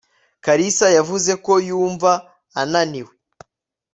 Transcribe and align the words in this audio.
kalisa 0.45 0.87
yavuze 0.97 1.31
ko 1.45 1.53
yumva 1.67 2.11
ananiwe 2.61 3.13